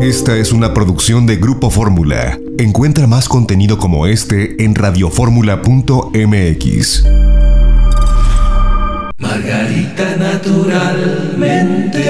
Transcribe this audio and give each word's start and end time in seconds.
Esta 0.00 0.36
es 0.38 0.52
una 0.52 0.72
producción 0.72 1.26
de 1.26 1.36
Grupo 1.36 1.68
Fórmula. 1.68 2.38
Encuentra 2.56 3.06
más 3.06 3.28
contenido 3.28 3.76
como 3.76 4.06
este 4.06 4.64
en 4.64 4.74
radioformula.mx. 4.74 7.04
Margarita 9.18 10.16
naturalmente. 10.16 12.02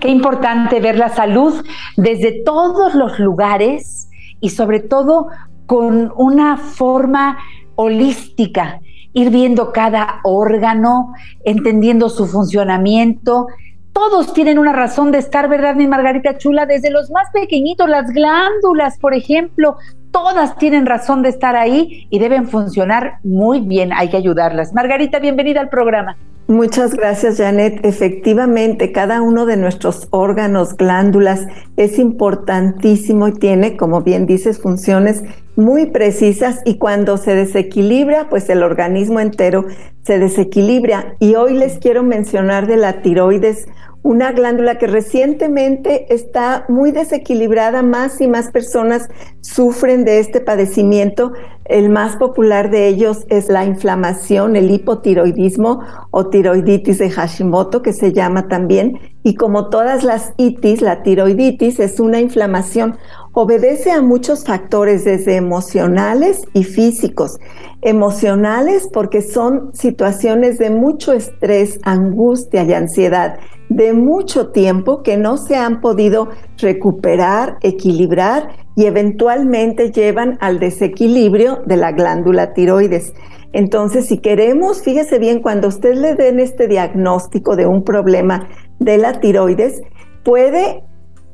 Qué 0.00 0.08
importante 0.08 0.80
ver 0.80 0.98
la 0.98 1.10
salud 1.10 1.64
desde 1.96 2.42
todos 2.44 2.96
los 2.96 3.20
lugares 3.20 4.08
y 4.40 4.50
sobre 4.50 4.80
todo 4.80 5.28
con 5.66 6.12
una 6.16 6.56
forma 6.56 7.38
holística, 7.76 8.80
ir 9.12 9.30
viendo 9.30 9.70
cada 9.70 10.18
órgano, 10.24 11.12
entendiendo 11.44 12.08
su 12.08 12.26
funcionamiento. 12.26 13.46
Todos 13.92 14.32
tienen 14.32 14.58
una 14.58 14.72
razón 14.72 15.12
de 15.12 15.18
estar, 15.18 15.48
¿verdad, 15.48 15.74
mi 15.74 15.86
Margarita 15.86 16.38
Chula? 16.38 16.64
Desde 16.64 16.90
los 16.90 17.10
más 17.10 17.28
pequeñitos, 17.30 17.88
las 17.88 18.10
glándulas, 18.10 18.98
por 18.98 19.14
ejemplo, 19.14 19.76
todas 20.10 20.56
tienen 20.56 20.86
razón 20.86 21.22
de 21.22 21.28
estar 21.28 21.56
ahí 21.56 22.06
y 22.08 22.18
deben 22.18 22.48
funcionar 22.48 23.18
muy 23.22 23.60
bien. 23.60 23.92
Hay 23.92 24.08
que 24.08 24.16
ayudarlas. 24.16 24.72
Margarita, 24.72 25.18
bienvenida 25.18 25.60
al 25.60 25.68
programa. 25.68 26.16
Muchas 26.48 26.94
gracias, 26.94 27.38
Janet. 27.38 27.84
Efectivamente, 27.84 28.92
cada 28.92 29.22
uno 29.22 29.46
de 29.46 29.56
nuestros 29.56 30.08
órganos, 30.10 30.76
glándulas, 30.76 31.46
es 31.76 31.98
importantísimo 31.98 33.28
y 33.28 33.32
tiene, 33.32 33.76
como 33.76 34.02
bien 34.02 34.26
dices, 34.26 34.60
funciones 34.60 35.22
muy 35.54 35.86
precisas 35.86 36.60
y 36.64 36.78
cuando 36.78 37.16
se 37.16 37.34
desequilibra, 37.34 38.28
pues 38.28 38.50
el 38.50 38.62
organismo 38.62 39.20
entero 39.20 39.66
se 40.02 40.18
desequilibra. 40.18 41.14
Y 41.20 41.36
hoy 41.36 41.54
les 41.54 41.78
quiero 41.78 42.02
mencionar 42.02 42.66
de 42.66 42.76
la 42.76 43.02
tiroides, 43.02 43.68
una 44.02 44.32
glándula 44.32 44.78
que 44.78 44.88
recientemente 44.88 46.12
está 46.12 46.64
muy 46.68 46.90
desequilibrada, 46.90 47.82
más 47.82 48.20
y 48.20 48.26
más 48.26 48.50
personas 48.50 49.08
sufren 49.40 50.04
de 50.04 50.18
este 50.18 50.40
padecimiento. 50.40 51.32
El 51.64 51.88
más 51.88 52.16
popular 52.16 52.70
de 52.70 52.88
ellos 52.88 53.24
es 53.28 53.48
la 53.48 53.64
inflamación, 53.64 54.56
el 54.56 54.70
hipotiroidismo 54.70 55.80
o 56.10 56.28
tiroiditis 56.28 56.98
de 56.98 57.10
Hashimoto, 57.10 57.82
que 57.82 57.92
se 57.92 58.12
llama 58.12 58.48
también. 58.48 58.98
Y 59.22 59.36
como 59.36 59.68
todas 59.68 60.02
las 60.02 60.32
itis, 60.36 60.82
la 60.82 61.02
tiroiditis 61.02 61.78
es 61.78 62.00
una 62.00 62.20
inflamación. 62.20 62.96
Obedece 63.34 63.90
a 63.90 64.02
muchos 64.02 64.44
factores, 64.44 65.04
desde 65.04 65.36
emocionales 65.36 66.42
y 66.52 66.64
físicos. 66.64 67.38
Emocionales 67.80 68.88
porque 68.92 69.22
son 69.22 69.74
situaciones 69.74 70.58
de 70.58 70.68
mucho 70.68 71.14
estrés, 71.14 71.80
angustia 71.82 72.62
y 72.64 72.74
ansiedad 72.74 73.38
de 73.76 73.94
mucho 73.94 74.48
tiempo 74.48 75.02
que 75.02 75.16
no 75.16 75.38
se 75.38 75.56
han 75.56 75.80
podido 75.80 76.28
recuperar, 76.58 77.56
equilibrar 77.62 78.50
y 78.76 78.84
eventualmente 78.84 79.90
llevan 79.90 80.36
al 80.40 80.58
desequilibrio 80.58 81.62
de 81.64 81.76
la 81.76 81.92
glándula 81.92 82.52
tiroides. 82.52 83.14
Entonces, 83.54 84.06
si 84.06 84.18
queremos, 84.18 84.82
fíjese 84.82 85.18
bien, 85.18 85.40
cuando 85.40 85.68
usted 85.68 85.94
le 85.94 86.14
den 86.14 86.40
este 86.40 86.68
diagnóstico 86.68 87.56
de 87.56 87.66
un 87.66 87.82
problema 87.82 88.48
de 88.78 88.98
la 88.98 89.20
tiroides, 89.20 89.80
puede 90.22 90.84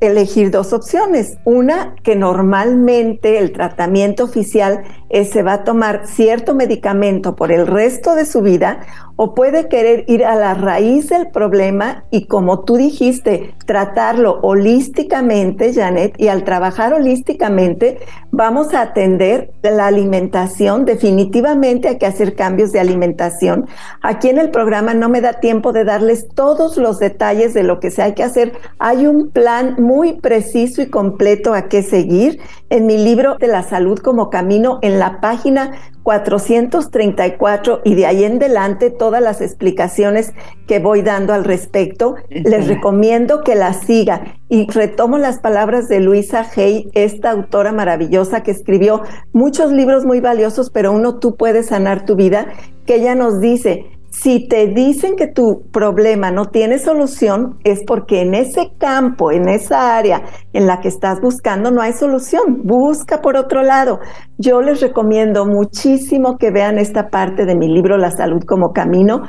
elegir 0.01 0.51
dos 0.51 0.73
opciones. 0.73 1.39
Una, 1.45 1.95
que 2.03 2.17
normalmente 2.17 3.39
el 3.39 3.53
tratamiento 3.53 4.25
oficial 4.25 4.85
es, 5.09 5.31
se 5.31 5.43
va 5.43 5.55
a 5.55 5.65
tomar 5.65 6.07
cierto 6.07 6.55
medicamento 6.55 7.37
por 7.37 7.53
el 7.53 7.67
resto 7.67 8.15
de 8.15 8.25
su 8.25 8.43
vida 8.43 8.81
o 9.21 9.35
puede 9.35 9.69
querer 9.69 10.05
ir 10.07 10.25
a 10.25 10.37
la 10.37 10.55
raíz 10.55 11.09
del 11.09 11.27
problema 11.27 12.05
y 12.13 12.27
como 12.27 12.61
tú 12.61 12.77
dijiste, 12.77 13.53
tratarlo 13.67 14.39
holísticamente, 14.43 15.75
Janet, 15.75 16.15
y 16.19 16.29
al 16.29 16.45
trabajar 16.45 16.95
holísticamente 16.95 17.99
vamos 18.31 18.75
a 18.75 18.83
atender 18.83 19.51
la 19.61 19.89
alimentación, 19.89 20.85
definitivamente 20.85 21.89
hay 21.89 21.99
que 21.99 22.07
hacer 22.07 22.37
cambios 22.37 22.71
de 22.71 22.78
alimentación. 22.78 23.67
Aquí 24.03 24.28
en 24.28 24.39
el 24.39 24.51
programa 24.51 24.95
no 24.95 25.09
me 25.09 25.21
da 25.21 25.41
tiempo 25.41 25.73
de 25.73 25.83
darles 25.83 26.28
todos 26.37 26.77
los 26.77 27.01
detalles 27.01 27.55
de 27.55 27.65
lo 27.65 27.81
que 27.81 27.91
se 27.91 28.03
hay 28.03 28.15
que 28.15 28.23
hacer. 28.23 28.53
Hay 28.78 29.09
un 29.09 29.31
plan 29.31 29.75
muy 29.78 30.21
preciso 30.21 30.81
y 30.81 30.91
completo 30.91 31.55
a 31.55 31.62
qué 31.62 31.83
seguir 31.83 32.39
en 32.71 32.87
mi 32.87 32.99
libro 32.99 33.37
de 33.39 33.47
la 33.47 33.62
salud 33.62 33.99
como 33.99 34.31
camino 34.31 34.79
en 34.83 34.99
la 34.99 35.21
página 35.21 35.73
434 36.03 37.83
y 37.84 37.95
de 37.95 38.06
ahí 38.06 38.25
en 38.25 38.37
adelante 38.37 38.91
todas 38.91 39.23
las 39.23 39.41
explicaciones 39.41 40.33
que 40.67 40.78
voy 40.78 41.03
dando 41.03 41.33
al 41.33 41.45
respecto. 41.45 42.17
Les 42.31 42.67
recomiendo 42.67 43.43
que 43.43 43.55
la 43.55 43.73
siga 43.75 44.23
y 44.49 44.67
retomo 44.71 45.19
las 45.19 45.39
palabras 45.39 45.89
de 45.89 46.01
Luisa 46.01 46.47
Hay, 46.57 46.89
esta 46.95 47.31
autora 47.31 47.73
maravillosa 47.73 48.43
que 48.43 48.51
escribió 48.51 49.03
muchos 49.33 49.73
libros 49.73 50.05
muy 50.05 50.21
valiosos, 50.21 50.71
pero 50.71 50.93
uno 50.93 51.19
tú 51.19 51.37
puedes 51.37 51.67
sanar 51.67 52.05
tu 52.05 52.17
vida, 52.17 52.47
que 52.87 52.97
ella 52.97 53.15
nos 53.15 53.41
dice, 53.41 53.97
si 54.21 54.49
te 54.49 54.67
dicen 54.67 55.15
que 55.15 55.29
tu 55.29 55.71
problema 55.71 56.33
no 56.33 56.47
tiene 56.47 56.79
solución, 56.81 57.59
es 57.62 57.84
porque 57.87 58.21
en 58.23 58.34
ese 58.34 58.73
campo, 58.77 59.31
en 59.31 59.49
esa 59.49 59.97
área 59.97 60.25
en 60.53 60.67
la 60.67 60.81
que 60.81 60.89
estás 60.89 61.21
buscando, 61.21 61.71
no 61.71 61.81
hay 61.81 61.93
solución. 61.93 62.62
Busca 62.65 63.23
por 63.23 63.37
otro 63.37 63.62
lado. 63.62 64.01
Yo 64.37 64.61
les 64.61 64.81
recomiendo 64.81 65.47
muchísimo 65.47 66.37
que 66.37 66.51
vean 66.51 66.78
esta 66.78 67.11
parte 67.11 67.47
de 67.47 67.55
mi 67.55 67.69
libro 67.69 67.97
La 67.97 68.11
salud 68.11 68.43
como 68.45 68.73
camino 68.73 69.23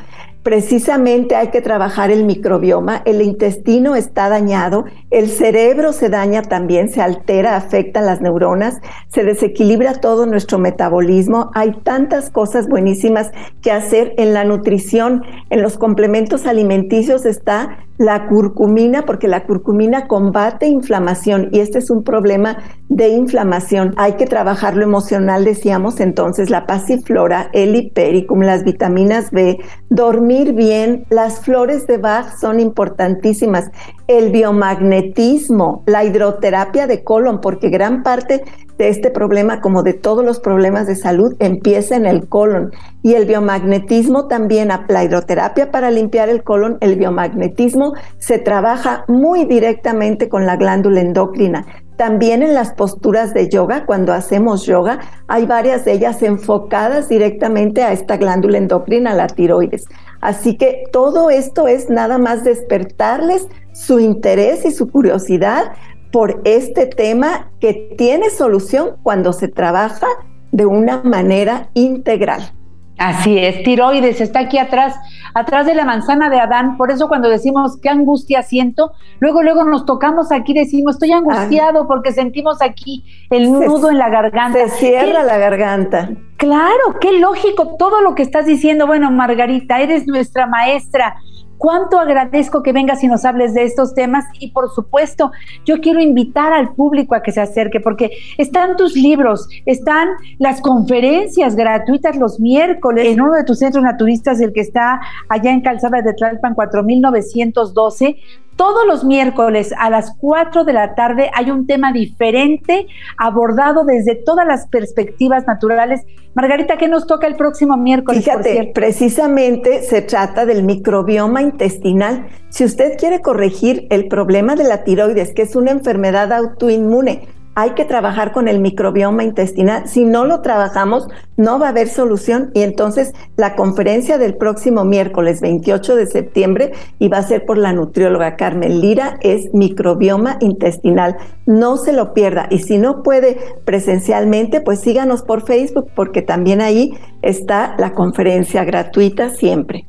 precisamente 0.43 1.35
hay 1.35 1.49
que 1.49 1.61
trabajar 1.61 2.11
el 2.11 2.23
microbioma, 2.23 3.01
el 3.05 3.21
intestino 3.21 3.95
está 3.95 4.29
dañado, 4.29 4.85
el 5.11 5.29
cerebro 5.29 5.93
se 5.93 6.09
daña 6.09 6.41
también, 6.41 6.89
se 6.89 7.01
altera, 7.01 7.55
afecta 7.55 8.01
las 8.01 8.21
neuronas, 8.21 8.79
se 9.07 9.23
desequilibra 9.23 9.95
todo 9.95 10.25
nuestro 10.25 10.57
metabolismo. 10.57 11.51
Hay 11.53 11.71
tantas 11.83 12.29
cosas 12.29 12.67
buenísimas 12.67 13.31
que 13.61 13.71
hacer 13.71 14.13
en 14.17 14.33
la 14.33 14.43
nutrición, 14.43 15.23
en 15.49 15.61
los 15.61 15.77
complementos 15.77 16.45
alimenticios 16.45 17.25
está 17.25 17.77
la 17.99 18.27
curcumina, 18.27 19.05
porque 19.05 19.27
la 19.27 19.45
curcumina 19.45 20.07
combate 20.07 20.67
inflamación 20.67 21.49
y 21.51 21.59
este 21.59 21.79
es 21.79 21.91
un 21.91 22.03
problema 22.05 22.57
de 22.87 23.09
inflamación. 23.09 23.93
Hay 23.97 24.13
que 24.13 24.25
trabajar 24.25 24.77
lo 24.77 24.83
emocional, 24.83 25.43
decíamos 25.43 25.99
entonces, 25.99 26.49
la 26.49 26.65
pasiflora, 26.65 27.49
el 27.51 27.75
hipericum, 27.75 28.39
las 28.39 28.63
vitaminas 28.63 29.31
B, 29.31 29.59
dormir 29.89 30.53
bien, 30.53 31.05
las 31.09 31.41
flores 31.41 31.87
de 31.87 31.97
Bach 31.97 32.37
son 32.39 32.61
importantísimas, 32.61 33.69
el 34.07 34.31
biomagnetismo, 34.31 35.83
la 35.85 36.05
hidroterapia 36.05 36.87
de 36.87 37.03
colon, 37.03 37.41
porque 37.41 37.69
gran 37.69 38.01
parte 38.01 38.43
de 38.79 38.87
este 38.87 39.11
problema, 39.11 39.59
como 39.59 39.83
de 39.83 39.93
todos 39.93 40.23
los 40.23 40.39
problemas 40.39 40.87
de 40.87 40.95
salud, 40.95 41.35
empieza 41.39 41.97
en 41.97 42.05
el 42.05 42.29
colon. 42.29 42.71
Y 43.03 43.13
el 43.13 43.25
biomagnetismo 43.25 44.27
también, 44.27 44.69
la 44.87 45.03
hidroterapia 45.03 45.69
para 45.69 45.91
limpiar 45.91 46.29
el 46.29 46.43
colon, 46.43 46.77
el 46.79 46.95
biomagnetismo 46.95 47.93
se 48.19 48.39
trabaja 48.39 49.03
muy 49.09 49.43
directamente 49.43 50.29
con 50.29 50.45
la 50.45 50.55
glándula 50.55 51.01
endocrina. 51.01 51.65
También 51.97 52.41
en 52.41 52.53
las 52.53 52.71
posturas 52.71 53.33
de 53.33 53.49
yoga, 53.49 53.85
cuando 53.85 54.13
hacemos 54.13 54.65
yoga, 54.65 54.99
hay 55.27 55.45
varias 55.45 55.83
de 55.83 55.91
ellas 55.91 56.23
enfocadas 56.23 57.09
directamente 57.09 57.83
a 57.83 57.91
esta 57.91 58.15
glándula 58.15 58.57
endocrina, 58.59 59.13
la 59.13 59.27
tiroides. 59.27 59.87
Así 60.21 60.55
que 60.55 60.83
todo 60.93 61.29
esto 61.29 61.67
es 61.67 61.89
nada 61.89 62.17
más 62.17 62.45
despertarles 62.45 63.47
su 63.73 63.99
interés 63.99 64.65
y 64.65 64.71
su 64.71 64.89
curiosidad 64.89 65.73
por 66.11 66.41
este 66.43 66.85
tema 66.87 67.51
que 67.59 67.95
tiene 67.97 68.29
solución 68.29 68.97
cuando 69.03 69.33
se 69.33 69.47
trabaja 69.47 70.07
de 70.51 70.65
una 70.65 71.01
manera 71.03 71.69
integral. 71.73 72.51
Así 72.99 73.37
es, 73.37 73.63
tiroides 73.63 74.19
está 74.19 74.41
aquí 74.41 74.57
atrás, 74.57 74.93
atrás 75.33 75.65
de 75.65 75.73
la 75.73 75.85
manzana 75.85 76.29
de 76.29 76.37
Adán. 76.37 76.75
Por 76.75 76.91
eso 76.91 77.07
cuando 77.07 77.29
decimos 77.29 77.79
qué 77.81 77.87
angustia 77.87 78.43
siento, 78.43 78.91
luego 79.21 79.41
luego 79.41 79.63
nos 79.63 79.85
tocamos 79.85 80.33
aquí 80.33 80.53
decimos 80.53 80.95
estoy 80.95 81.13
angustiado 81.13 81.87
porque 81.87 82.11
sentimos 82.11 82.61
aquí 82.61 83.05
el 83.29 83.53
nudo 83.53 83.89
en 83.89 83.99
la 83.99 84.09
garganta. 84.09 84.67
Se 84.67 84.69
cierra 84.69 85.23
la 85.23 85.37
garganta. 85.37 86.09
Claro, 86.35 86.99
qué 86.99 87.13
lógico 87.13 87.77
todo 87.77 88.01
lo 88.01 88.15
que 88.15 88.23
estás 88.23 88.45
diciendo. 88.45 88.85
Bueno, 88.85 89.11
Margarita, 89.11 89.79
eres 89.79 90.05
nuestra 90.05 90.45
maestra 90.45 91.15
cuánto 91.59 91.99
agradezco 91.99 92.63
que 92.63 92.73
vengas 92.73 93.03
y 93.03 93.07
nos 93.07 93.25
hables 93.25 93.53
de 93.53 93.65
estos 93.65 93.93
temas. 93.93 94.25
Y 94.39 94.51
por 94.51 94.73
supuesto 94.73 95.31
yo 95.65 95.79
quiero 95.81 95.99
invitar 95.99 96.53
al 96.53 96.73
público 96.73 97.13
a 97.13 97.21
que 97.21 97.31
se 97.31 97.41
acerque 97.41 97.79
porque 97.79 98.09
están 98.39 98.75
tus 98.77 98.95
libros, 98.95 99.47
están 99.67 100.07
las 100.39 100.61
conferencias 100.61 101.55
gratuitas 101.55 102.15
los 102.15 102.39
miércoles 102.39 103.05
en 103.07 103.21
uno 103.21 103.33
de 103.33 103.43
tus 103.43 103.59
centros 103.59 103.83
naturistas, 103.83 104.41
el 104.41 104.53
que 104.53 104.61
está 104.61 105.01
allá 105.27 105.51
en 105.51 105.61
Calzada 105.61 106.01
de 106.01 106.13
Tlalpan 106.13 106.55
4912 106.55 108.17
Todos 108.59 108.85
los 108.85 109.05
miércoles 109.05 109.73
a 109.79 109.89
las 109.89 110.13
4 110.19 110.65
de 110.65 110.73
la 110.73 110.93
tarde 110.93 111.31
hay 111.33 111.49
un 111.49 111.65
tema 111.65 111.93
diferente 111.93 112.87
abordado 113.17 113.85
desde 113.85 114.15
todas 114.15 114.45
las 114.45 114.67
perspectivas 114.67 115.47
naturales. 115.47 116.01
Margarita, 116.33 116.75
¿qué 116.75 116.89
nos 116.89 117.07
toca 117.07 117.25
el 117.25 117.37
próximo 117.37 117.77
miércoles? 117.77 118.21
Fíjate, 118.21 118.73
precisamente 118.75 119.81
se 119.83 120.01
trata 120.01 120.45
del 120.45 120.63
microbioma 120.63 121.41
intestinal. 121.41 122.27
Si 122.49 122.65
usted 122.65 122.97
quiere 122.97 123.21
corregir 123.21 123.87
el 123.91 124.09
problema 124.09 124.55
de 124.55 124.65
la 124.65 124.83
tiroides, 124.83 125.33
que 125.33 125.43
es 125.43 125.55
una 125.55 125.71
enfermedad 125.71 126.33
autoinmune, 126.33 127.29
hay 127.55 127.71
que 127.71 127.85
trabajar 127.85 128.31
con 128.31 128.47
el 128.47 128.59
microbioma 128.59 129.23
intestinal. 129.23 129.87
Si 129.87 130.05
no 130.05 130.25
lo 130.25 130.41
trabajamos, 130.41 131.07
no 131.35 131.59
va 131.59 131.67
a 131.67 131.69
haber 131.69 131.89
solución. 131.89 132.51
Y 132.53 132.61
entonces 132.61 133.13
la 133.35 133.55
conferencia 133.55 134.17
del 134.17 134.35
próximo 134.35 134.85
miércoles 134.85 135.41
28 135.41 135.95
de 135.95 136.07
septiembre, 136.07 136.71
y 136.99 137.09
va 137.09 137.17
a 137.17 137.23
ser 137.23 137.45
por 137.45 137.57
la 137.57 137.73
nutrióloga 137.73 138.35
Carmen 138.35 138.79
Lira, 138.79 139.17
es 139.21 139.53
microbioma 139.53 140.37
intestinal. 140.39 141.17
No 141.45 141.77
se 141.77 141.91
lo 141.91 142.13
pierda. 142.13 142.47
Y 142.49 142.59
si 142.59 142.77
no 142.77 143.03
puede 143.03 143.37
presencialmente, 143.65 144.61
pues 144.61 144.79
síganos 144.79 145.23
por 145.23 145.45
Facebook, 145.45 145.89
porque 145.95 146.21
también 146.21 146.61
ahí 146.61 146.97
está 147.21 147.75
la 147.77 147.93
conferencia 147.93 148.63
gratuita 148.63 149.31
siempre. 149.31 149.88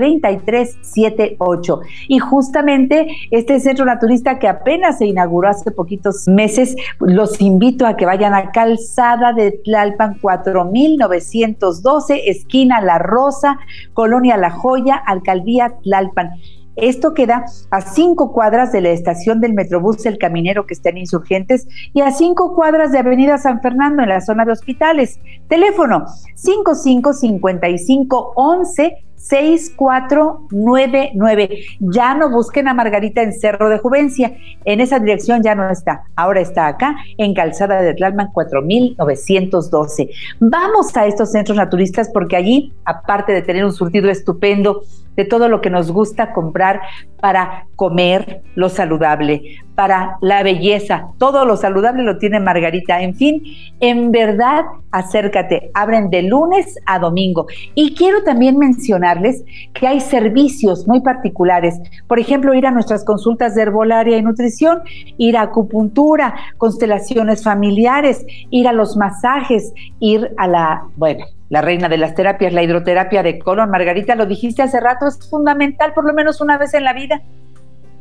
78. 0.83 1.81
Y 2.09 2.19
justamente 2.19 3.09
este 3.31 3.61
centro 3.61 3.85
naturista 3.85 4.39
que 4.39 4.49
apenas 4.49 4.99
se 4.99 5.07
inauguró 5.07 5.49
hace 5.49 5.71
poquitos 5.71 6.29
meses, 6.29 6.77
los 7.01 7.41
invito 7.41 7.87
a 7.87 7.97
que 7.97 8.07
vayan 8.07 8.35
a 8.35 8.51
Calzada 8.53 9.33
de 9.33 9.53
Tlalpan 9.65 10.20
4912, 10.21 12.31
esquina 12.31 12.81
La 12.81 12.99
Rosa, 12.99 13.59
Colonia 13.95 14.37
La 14.37 14.51
Joya, 14.51 14.97
Alcaldía 14.97 15.75
Tlalpan. 15.83 16.31
Esto 16.77 17.15
queda 17.15 17.47
a 17.71 17.81
cinco 17.81 18.33
cuadras 18.33 18.71
de 18.73 18.81
la 18.81 18.91
estación 18.91 19.41
del 19.41 19.55
Metrobús 19.55 20.05
El 20.07 20.19
Caminero 20.19 20.67
que 20.67 20.75
está 20.75 20.91
en 20.91 20.99
Insurgentes 20.99 21.67
y 21.93 22.01
a 22.01 22.11
cinco 22.11 22.55
cuadras 22.55 22.91
de 22.93 22.99
Avenida 22.99 23.39
San 23.39 23.61
Fernando 23.61 24.03
en 24.03 24.09
la 24.09 24.21
zona 24.21 24.45
de 24.45 24.53
hospitales. 24.53 25.21
Teléfono 25.49 26.05
555511 26.37 29.05
6499. 29.21 31.51
Ya 31.81 32.15
no 32.15 32.31
busquen 32.31 32.69
a 32.69 32.75
Margarita 32.75 33.23
en 33.23 33.33
Cerro 33.33 33.69
de 33.69 33.79
Juvencia. 33.79 34.37
En 34.65 34.81
esa 34.81 34.99
dirección 34.99 35.43
ya 35.43 35.55
no 35.55 35.71
está. 35.71 36.03
Ahora 36.17 36.41
está 36.41 36.67
acá 36.67 36.97
en 37.19 37.35
Calzada 37.35 37.83
de 37.83 37.95
Tlalman 37.95 38.33
4912. 38.33 40.11
Vamos 40.41 40.97
a 40.97 41.07
estos 41.07 41.31
centros 41.33 41.57
naturistas 41.57 42.11
porque 42.13 42.37
allí, 42.37 42.73
aparte 42.85 43.33
de 43.33 43.43
tener 43.43 43.65
un 43.65 43.73
surtido 43.73 44.11
estupendo, 44.11 44.83
de 45.21 45.27
todo 45.27 45.49
lo 45.49 45.61
que 45.61 45.69
nos 45.69 45.93
gusta 45.93 46.33
comprar 46.33 46.81
para 47.21 47.67
comer 47.77 48.43
lo 48.55 48.71
saludable, 48.71 49.43
para 49.75 50.17
la 50.23 50.43
belleza, 50.43 51.09
todo 51.19 51.45
lo 51.45 51.57
saludable 51.57 52.03
lo 52.03 52.17
tiene 52.17 52.41
Margarita. 52.41 53.03
En 53.03 53.15
fin, 53.15 53.43
en 53.81 54.11
verdad, 54.13 54.65
acércate, 54.91 55.71
abren 55.75 56.09
de 56.09 56.23
lunes 56.23 56.79
a 56.87 56.99
domingo. 56.99 57.47
Y 57.75 57.95
quiero 57.95 58.23
también 58.23 58.57
mencionarles 58.57 59.45
que 59.75 59.87
hay 59.87 60.01
servicios 60.01 60.89
muy 60.89 61.03
particulares, 61.03 61.79
por 62.09 62.19
ejemplo, 62.19 62.55
ir 62.55 62.67
a 62.67 62.71
nuestras 62.71 63.05
consultas 63.05 63.55
de 63.55 63.63
herbolaria 63.63 64.17
y 64.17 64.23
nutrición, 64.23 64.81
ir 65.19 65.37
a 65.37 65.43
acupuntura, 65.43 66.35
constelaciones 66.57 67.45
familiares, 67.45 68.25
ir 68.51 68.69
a 68.69 68.73
los 68.73 68.97
masajes, 68.97 69.75
ir 69.99 70.31
a 70.39 70.47
la, 70.47 70.85
bueno, 70.97 71.27
la 71.51 71.61
reina 71.61 71.89
de 71.89 71.99
las 71.99 72.15
terapias, 72.15 72.55
la 72.55 72.63
hidroterapia 72.63 73.23
de 73.23 73.39
colon. 73.39 73.71
Margarita, 73.71 74.15
lo 74.15 74.25
dijiste 74.25 74.63
hace 74.63 74.81
rato, 74.81 75.07
es 75.07 75.19
fundamental 75.29 75.93
por 75.93 76.07
lo 76.07 76.15
menos 76.15 76.41
una 76.41 76.57
vez 76.57 76.73
en 76.73 76.85
la 76.85 76.95
vida. 76.95 77.21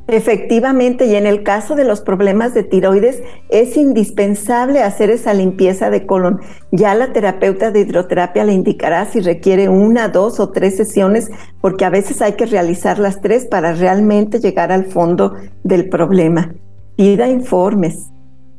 Efectivamente, 0.08 1.06
y 1.06 1.16
en 1.16 1.28
el 1.28 1.44
caso 1.44 1.76
de 1.76 1.84
los 1.84 2.02
problemas 2.02 2.56
de 2.56 2.64
tiroides, 2.64 3.22
es 3.50 3.78
indispensable 3.78 4.82
hacer 4.82 5.12
esa 5.12 5.36
limpieza 5.36 5.92
de 5.92 6.08
colon. 6.08 6.40
Ya 6.72 6.96
la 6.96 7.14
terapeuta 7.14 7.70
de 7.70 7.82
hidroterapia 7.82 8.44
le 8.44 8.54
indicará 8.54 9.06
si 9.06 9.20
requiere 9.20 9.70
una, 9.70 10.08
dos 10.08 10.40
o 10.40 10.50
tres 10.50 10.78
sesiones, 10.78 11.30
porque 11.62 11.86
a 11.86 11.92
veces 11.92 12.24
hay 12.24 12.34
que 12.34 12.48
realizar 12.48 12.98
las 12.98 13.22
tres 13.22 13.46
para 13.46 13.74
realmente 13.74 14.40
llegar 14.40 14.72
al 14.72 14.86
fondo 14.86 15.36
del 15.64 15.90
problema. 15.90 16.56
Pida 16.96 17.28
informes. 17.28 18.10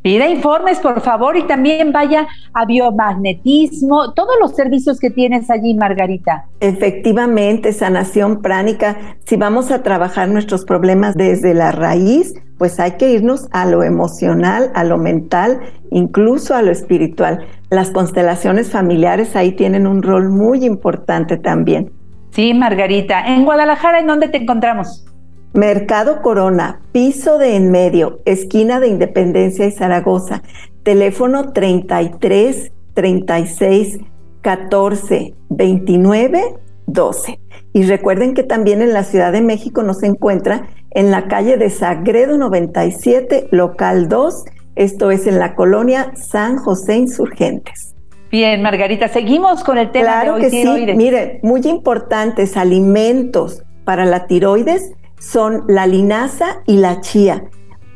Pida 0.03 0.29
informes, 0.29 0.79
por 0.79 1.03
favor, 1.03 1.37
y 1.37 1.43
también 1.43 1.93
vaya 1.93 2.27
a 2.55 2.65
biomagnetismo, 2.65 4.15
todos 4.15 4.35
los 4.41 4.57
servicios 4.57 4.99
que 4.99 5.11
tienes 5.11 5.51
allí, 5.51 5.75
Margarita. 5.75 6.47
Efectivamente, 6.61 7.75
sanación 7.75 8.41
pránica. 8.41 8.97
Si 9.27 9.37
vamos 9.37 9.71
a 9.71 9.83
trabajar 9.83 10.29
nuestros 10.29 10.65
problemas 10.65 11.15
desde 11.17 11.53
la 11.53 11.71
raíz, 11.73 12.35
pues 12.57 12.81
hay 12.81 12.93
que 12.93 13.11
irnos 13.11 13.49
a 13.53 13.67
lo 13.67 13.83
emocional, 13.83 14.71
a 14.75 14.85
lo 14.85 14.97
mental, 14.97 15.61
incluso 15.91 16.55
a 16.55 16.63
lo 16.63 16.71
espiritual. 16.71 17.47
Las 17.69 17.91
constelaciones 17.91 18.71
familiares 18.71 19.37
ahí 19.37 19.53
tienen 19.53 19.87
un 19.87 20.03
rol 20.03 20.31
muy 20.31 20.65
importante 20.65 21.37
también. 21.37 21.93
Sí, 22.31 22.55
Margarita. 22.55 23.27
En 23.27 23.45
Guadalajara, 23.45 24.01
¿en 24.01 24.07
dónde 24.07 24.29
te 24.29 24.39
encontramos? 24.39 25.05
Mercado 25.53 26.23
Corona, 26.23 26.81
piso 26.93 27.37
de 27.39 27.57
en 27.57 27.73
medio, 27.73 28.21
esquina 28.25 28.79
de 28.79 28.87
Independencia 28.87 29.67
y 29.67 29.73
Zaragoza, 29.73 30.43
teléfono 30.85 31.53
33 31.53 32.71
36 32.95 33.99
14 34.43 35.35
29 35.49 36.55
12. 36.87 37.41
Y 37.73 37.83
recuerden 37.83 38.35
que 38.35 38.45
también 38.45 38.81
en 38.81 38.93
la 38.93 39.03
Ciudad 39.03 39.33
de 39.33 39.41
México 39.41 39.83
nos 39.83 40.03
encuentra 40.05 40.69
en 40.93 41.11
la 41.11 41.27
calle 41.27 41.57
de 41.57 41.71
Sagredo 41.71 42.39
97, 42.39 43.49
local 43.51 44.09
2, 44.09 44.45
esto 44.77 45.11
es 45.11 45.27
en 45.27 45.39
la 45.41 45.57
colonia 45.57 46.13
San 46.15 46.59
José 46.59 46.97
Insurgentes. 46.97 47.95
Bien, 48.31 48.63
Margarita, 48.63 49.09
seguimos 49.09 49.65
con 49.65 49.79
el 49.79 49.91
tema 49.91 50.23
claro 50.23 50.37
de 50.37 50.47
hoy, 50.47 50.51
que 50.51 50.63
sí, 50.63 50.97
mire, 50.97 51.41
muy 51.43 51.61
importantes 51.63 52.57
alimentos 52.57 53.65
para 53.85 54.05
la 54.05 54.27
tiroides 54.29 54.93
son 55.21 55.65
la 55.69 55.87
linaza 55.87 56.63
y 56.67 56.79
la 56.79 57.01
chía. 57.01 57.45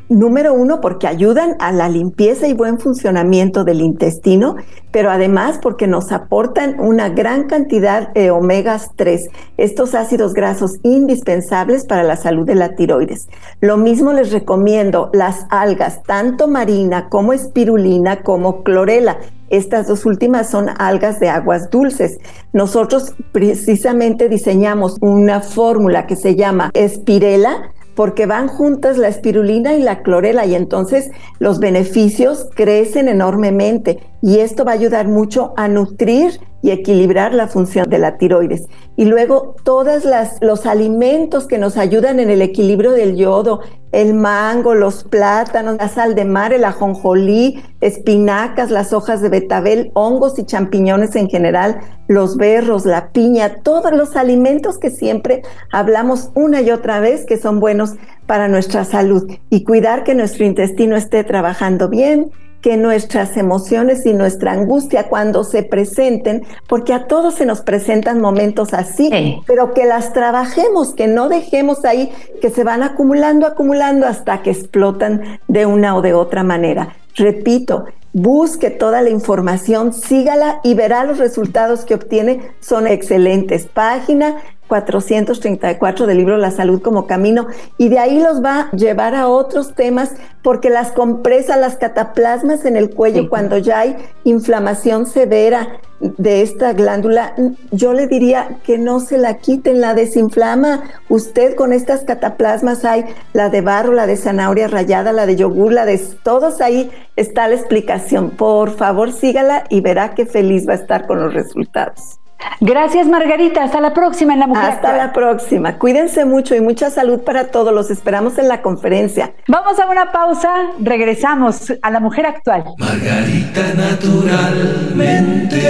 Número 0.07 0.53
uno, 0.53 0.81
porque 0.81 1.07
ayudan 1.07 1.55
a 1.57 1.71
la 1.71 1.89
limpieza 1.89 2.47
y 2.47 2.53
buen 2.53 2.79
funcionamiento 2.79 3.63
del 3.63 3.81
intestino, 3.81 4.55
pero 4.91 5.09
además 5.09 5.57
porque 5.59 5.87
nos 5.87 6.11
aportan 6.11 6.79
una 6.79 7.09
gran 7.09 7.47
cantidad 7.47 8.13
de 8.13 8.29
omegas 8.29 8.91
3, 8.97 9.29
estos 9.57 9.95
ácidos 9.95 10.35
grasos 10.35 10.75
indispensables 10.83 11.85
para 11.85 12.03
la 12.03 12.17
salud 12.17 12.45
de 12.45 12.53
la 12.53 12.75
tiroides. 12.75 13.29
Lo 13.61 13.77
mismo 13.77 14.13
les 14.13 14.31
recomiendo 14.31 15.09
las 15.11 15.47
algas, 15.49 16.03
tanto 16.03 16.47
marina 16.47 17.09
como 17.09 17.33
espirulina 17.33 18.21
como 18.21 18.61
clorela. 18.61 19.17
Estas 19.49 19.87
dos 19.87 20.05
últimas 20.05 20.51
son 20.51 20.69
algas 20.77 21.19
de 21.19 21.29
aguas 21.29 21.71
dulces. 21.71 22.19
Nosotros 22.53 23.15
precisamente 23.31 24.29
diseñamos 24.29 24.97
una 25.01 25.41
fórmula 25.41 26.05
que 26.05 26.15
se 26.15 26.35
llama 26.35 26.69
espirela 26.73 27.71
porque 27.95 28.25
van 28.25 28.47
juntas 28.47 28.97
la 28.97 29.07
espirulina 29.07 29.73
y 29.73 29.81
la 29.81 30.03
clorela 30.03 30.45
y 30.45 30.55
entonces 30.55 31.11
los 31.39 31.59
beneficios 31.59 32.49
crecen 32.53 33.07
enormemente 33.07 33.99
y 34.21 34.39
esto 34.39 34.65
va 34.65 34.71
a 34.71 34.75
ayudar 34.75 35.07
mucho 35.07 35.53
a 35.55 35.67
nutrir 35.67 36.39
y 36.61 36.71
equilibrar 36.71 37.33
la 37.35 37.47
función 37.47 37.87
de 37.89 37.99
la 37.99 38.17
tiroides. 38.17 38.65
Y 38.95 39.05
luego 39.05 39.55
todos 39.63 40.03
los 40.41 40.65
alimentos 40.65 41.45
que 41.45 41.59
nos 41.59 41.77
ayudan 41.77 42.19
en 42.19 42.31
el 42.31 42.41
equilibrio 42.41 42.91
del 42.91 43.15
yodo, 43.15 43.59
el 43.95 44.13
mango, 44.13 44.75
los 44.75 45.05
plátanos, 45.05 45.77
la 45.77 45.87
sal 45.87 46.15
de 46.15 46.25
mar, 46.25 46.51
el 46.51 46.65
ajonjolí, 46.65 47.63
espinacas, 47.79 48.69
las 48.69 48.91
hojas 48.91 49.21
de 49.21 49.29
betabel, 49.29 49.91
hongos 49.93 50.37
y 50.37 50.43
champiñones 50.43 51.15
en 51.15 51.29
general, 51.29 51.79
los 52.09 52.35
berros, 52.35 52.85
la 52.85 53.13
piña, 53.13 53.61
todos 53.63 53.93
los 53.93 54.17
alimentos 54.17 54.79
que 54.79 54.89
siempre 54.89 55.43
hablamos 55.71 56.31
una 56.35 56.59
y 56.59 56.71
otra 56.71 56.99
vez 56.99 57.25
que 57.25 57.37
son 57.37 57.61
buenos 57.61 57.93
para 58.27 58.49
nuestra 58.49 58.83
salud 58.83 59.31
y 59.49 59.63
cuidar 59.63 60.03
que 60.03 60.13
nuestro 60.13 60.43
intestino 60.43 60.97
esté 60.97 61.23
trabajando 61.23 61.87
bien 61.87 62.31
que 62.65 62.77
nuestras 62.77 63.37
emociones 63.37 64.07
y 64.07 64.13
nuestra 64.13 64.53
angustia 64.53 65.07
cuando 65.07 65.43
se 65.43 65.61
presenten, 65.61 66.47
porque 66.65 66.93
a 66.93 67.05
todos 67.05 67.35
se 67.35 67.45
nos 67.45 67.61
presentan 67.61 68.19
momentos 68.19 68.73
así, 68.73 69.11
pero 69.45 69.75
que 69.75 69.85
las 69.85 70.13
trabajemos, 70.13 70.95
que 70.95 71.05
no 71.05 71.29
dejemos 71.29 71.85
ahí, 71.85 72.11
que 72.41 72.49
se 72.49 72.63
van 72.63 72.81
acumulando, 72.81 73.45
acumulando 73.45 74.07
hasta 74.07 74.41
que 74.41 74.49
explotan 74.49 75.39
de 75.47 75.67
una 75.67 75.95
o 75.95 76.01
de 76.01 76.15
otra 76.15 76.43
manera. 76.43 76.95
Repito, 77.13 77.85
busque 78.13 78.71
toda 78.71 79.03
la 79.03 79.11
información, 79.11 79.93
sígala 79.93 80.59
y 80.63 80.73
verá 80.73 81.03
los 81.03 81.19
resultados 81.19 81.85
que 81.85 81.93
obtiene, 81.93 82.53
son 82.61 82.87
excelentes. 82.87 83.67
Página 83.67 84.37
434 84.67 86.07
del 86.07 86.17
libro 86.17 86.37
La 86.37 86.51
salud 86.51 86.81
como 86.81 87.07
camino 87.07 87.47
y 87.77 87.89
de 87.89 87.99
ahí 87.99 88.19
los 88.19 88.43
va 88.43 88.61
a 88.61 88.71
llevar 88.71 89.15
a 89.15 89.27
otros 89.27 89.75
temas 89.75 90.11
porque 90.41 90.69
las 90.69 90.91
compresas, 90.91 91.59
las 91.59 91.77
cataplasmas 91.77 92.65
en 92.65 92.75
el 92.75 92.89
cuello 92.91 93.29
cuando 93.29 93.57
ya 93.57 93.79
hay 93.79 93.95
inflamación 94.23 95.05
severa 95.05 95.79
de 95.99 96.41
esta 96.41 96.73
glándula, 96.73 97.33
yo 97.71 97.93
le 97.93 98.07
diría 98.07 98.57
que 98.63 98.77
no 98.77 98.99
se 98.99 99.17
la 99.17 99.37
quiten, 99.37 99.79
la 99.79 99.93
desinflama 99.93 100.83
usted 101.09 101.55
con 101.55 101.71
estas 101.71 102.03
cataplasmas 102.03 102.83
hay 102.85 103.05
la 103.33 103.49
de 103.49 103.61
barro, 103.61 103.93
la 103.93 104.05
de 104.05 104.17
zanahoria 104.17 104.67
rayada, 104.67 105.13
la 105.13 105.25
de 105.25 105.35
yogur, 105.35 105.71
la 105.71 105.85
de 105.85 105.97
todos 106.23 106.61
ahí 106.61 106.91
está 107.15 107.47
la 107.47 107.55
explicación. 107.55 108.31
Por 108.31 108.75
favor, 108.75 109.11
sígala 109.11 109.63
y 109.69 109.81
verá 109.81 110.13
qué 110.13 110.25
feliz 110.25 110.67
va 110.67 110.73
a 110.73 110.77
estar 110.77 111.07
con 111.07 111.21
los 111.21 111.33
resultados. 111.33 112.19
Gracias, 112.61 113.07
Margarita. 113.07 113.63
Hasta 113.63 113.81
la 113.81 113.93
próxima 113.93 114.33
en 114.33 114.39
la 114.39 114.47
mujer. 114.47 114.65
Hasta 114.65 114.95
la 114.95 115.13
próxima. 115.13 115.77
Cuídense 115.77 116.25
mucho 116.25 116.55
y 116.55 116.61
mucha 116.61 116.89
salud 116.89 117.19
para 117.21 117.47
todos. 117.47 117.73
Los 117.73 117.91
esperamos 117.91 118.37
en 118.37 118.47
la 118.47 118.61
conferencia. 118.61 119.33
Vamos 119.47 119.79
a 119.79 119.89
una 119.89 120.11
pausa. 120.11 120.53
Regresamos 120.79 121.73
a 121.81 121.91
la 121.91 121.99
mujer 121.99 122.25
actual. 122.25 122.63
Margarita 122.77 123.73
naturalmente. 123.75 125.61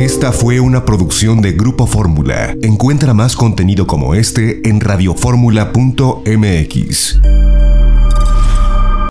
Esta 0.00 0.32
fue 0.32 0.60
una 0.60 0.84
producción 0.84 1.40
de 1.42 1.52
Grupo 1.52 1.86
Fórmula. 1.86 2.54
Encuentra 2.62 3.14
más 3.14 3.36
contenido 3.36 3.86
como 3.86 4.14
este 4.14 4.68
en 4.68 4.80
radioformula.mx. 4.80 7.20